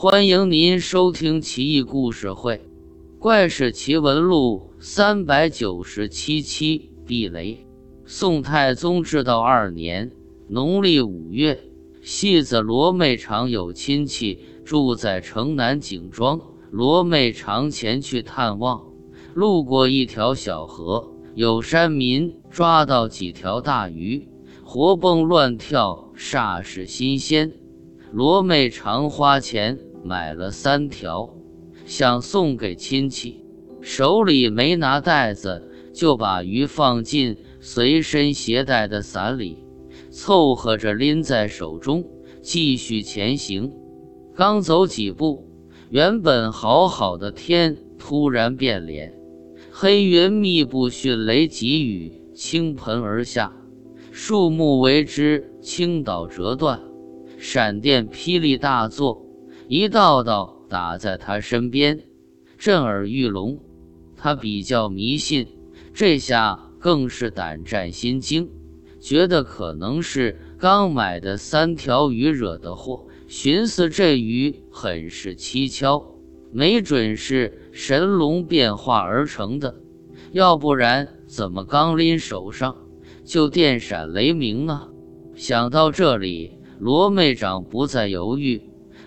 [0.00, 2.54] 欢迎您收听《奇异故事会·
[3.18, 6.92] 怪事奇闻录》三百九十七期。
[7.04, 7.66] 避雷。
[8.04, 10.12] 宋太宗至道二年
[10.46, 11.58] 农历五月，
[12.00, 16.40] 戏子罗妹常有亲戚住在城南景庄，
[16.70, 18.80] 罗妹常前去探望。
[19.34, 24.28] 路过一条小河，有山民抓到几条大鱼，
[24.62, 27.52] 活蹦乱跳，煞是新鲜。
[28.12, 29.76] 罗妹常花钱。
[30.04, 31.34] 买了三条，
[31.84, 33.44] 想送给亲戚，
[33.80, 39.58] 手里没拿袋子，就把鱼放进随身携带的伞里，
[40.10, 42.04] 凑合着拎在手中，
[42.40, 43.72] 继续前行。
[44.34, 45.48] 刚走几步，
[45.90, 49.12] 原本好好的天突然变脸，
[49.70, 53.52] 黑云密布，迅雷急雨倾盆而下，
[54.12, 56.80] 树木为之倾倒折断，
[57.36, 59.27] 闪电霹雳大作。
[59.70, 62.02] 一道道打在他身边，
[62.56, 63.60] 震耳欲聋。
[64.16, 65.46] 他比较迷信，
[65.92, 68.48] 这下更是胆战心惊，
[68.98, 73.06] 觉得可能是刚买的三条鱼惹的祸。
[73.26, 76.02] 寻思这鱼很是蹊跷，
[76.50, 79.82] 没准是神龙变化而成的，
[80.32, 82.74] 要不然怎么刚拎手上
[83.22, 84.88] 就电闪雷鸣呢？
[85.34, 88.62] 想到这里，罗妹长不再犹豫。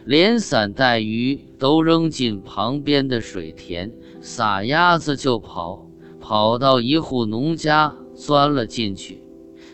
[0.05, 5.87] 连伞带鱼都扔进旁边的水田，撒丫子就跑，
[6.19, 9.21] 跑到一户农家钻了进去，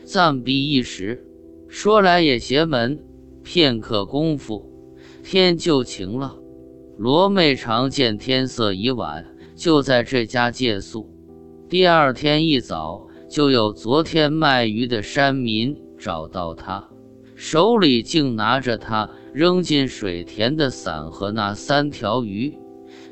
[0.03, 1.23] 暂避一时。
[1.69, 2.99] 说来也邪门，
[3.43, 4.69] 片刻功夫，
[5.23, 6.35] 天就晴了。
[6.97, 11.09] 罗妹常见天色已晚，就在这家借宿。
[11.69, 16.89] 第二天一早，就有昨天卖鱼的山民找到他，
[17.35, 19.09] 手里竟拿着他。
[19.37, 22.57] 扔进水田的伞和那三条鱼，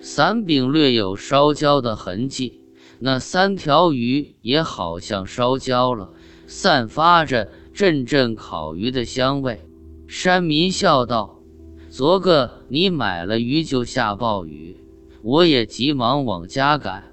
[0.02, 2.62] 伞柄略有烧焦的痕迹，
[2.98, 6.09] 那三条鱼也好像烧焦了，
[6.47, 9.62] 散发着阵阵烤鱼的香味。
[10.08, 11.44] 山民笑道
[11.91, 14.78] ：“昨个你买了鱼就下暴雨，
[15.22, 17.03] 我也急忙往家赶，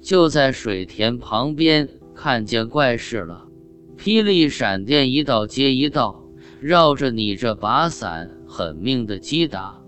[0.00, 3.46] 就在水田旁边看见怪事了，
[3.98, 6.22] 霹雳闪电一道接一道，
[6.60, 9.80] 绕着你这把伞。”狠命的击打，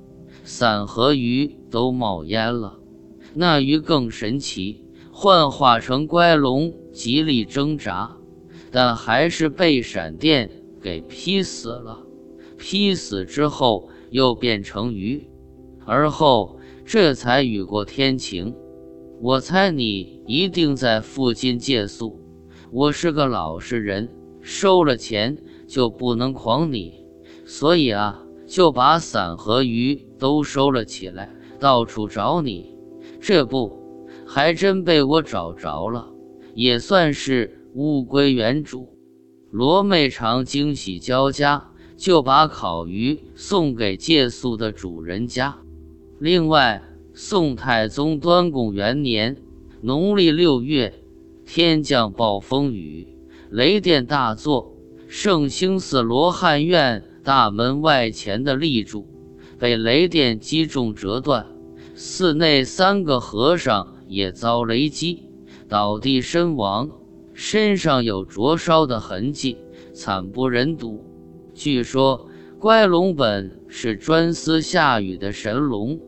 [0.44, 2.78] 伞和鱼都冒烟了。
[3.34, 8.16] 那鱼更神奇，幻化成乖龙，极力挣扎，
[8.70, 10.48] 但还是被闪电
[10.80, 12.06] 给劈死了。
[12.56, 15.28] 劈死之后又变成鱼，
[15.84, 18.54] 而后这才雨过天晴。
[19.20, 22.20] 我猜你一定在附近借宿。
[22.70, 24.08] 我是个老实人，
[24.40, 25.36] 收了钱
[25.66, 27.04] 就不能诓你，
[27.44, 28.21] 所以啊。
[28.52, 32.76] 就把伞和鱼都收了起来，到处找你。
[33.18, 36.12] 这不，还真被我找着了，
[36.54, 38.86] 也算是物归原主。
[39.50, 45.56] 罗妹常惊喜交加，就把烤鱼送给借宿的主人家。
[46.18, 46.82] 另外，
[47.14, 49.34] 宋太宗端拱元年
[49.80, 50.92] 农历六月，
[51.46, 53.16] 天降暴风雨，
[53.48, 54.76] 雷电大作，
[55.08, 57.02] 圣兴寺罗汉院。
[57.24, 59.06] 大门外前的立柱
[59.58, 61.46] 被雷电击中折断，
[61.94, 65.22] 寺内三个和尚也遭雷击，
[65.68, 66.90] 倒地身亡，
[67.32, 69.56] 身上有灼烧的痕迹，
[69.92, 71.04] 惨不忍睹。
[71.54, 72.28] 据说
[72.58, 76.00] 乖龙本是专司下雨的神龙，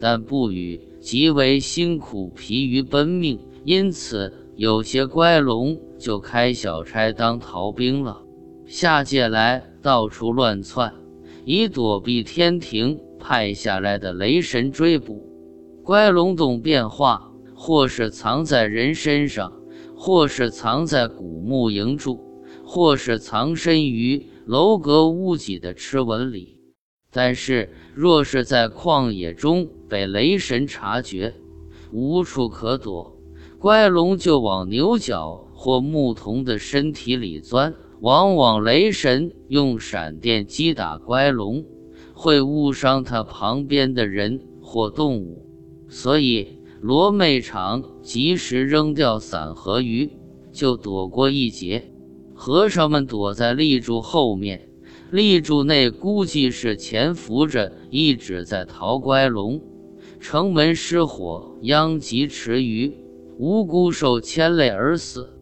[0.00, 8.22] 但不雨极为辛苦，疲于奔命，因此有些乖龙就开小差当逃兵了。
[8.64, 9.71] 下界来。
[9.82, 10.94] 到处乱窜，
[11.44, 15.28] 以躲避天庭派下来的雷神追捕。
[15.82, 19.52] 乖龙洞变化，或是藏在人身上，
[19.96, 22.20] 或是藏在古墓营柱，
[22.64, 26.58] 或是藏身于楼阁屋脊的螭纹里。
[27.10, 31.34] 但是，若是在旷野中被雷神察觉，
[31.92, 33.18] 无处可躲，
[33.58, 37.74] 乖龙就往牛角或牧童的身体里钻。
[38.02, 41.64] 往往雷神用闪电击打乖龙，
[42.12, 45.46] 会误伤他旁边的人或动物，
[45.88, 50.10] 所以罗妹场及时扔掉伞和鱼，
[50.50, 51.92] 就躲过一劫。
[52.34, 54.68] 和尚们躲在立柱后面，
[55.12, 59.62] 立柱内估计是潜伏着一直在逃乖龙。
[60.18, 62.92] 城门失火，殃及池鱼，
[63.38, 65.38] 无辜受牵累而死。